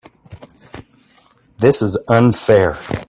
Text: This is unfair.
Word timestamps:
This 1.59 1.83
is 1.83 1.95
unfair. 2.09 2.75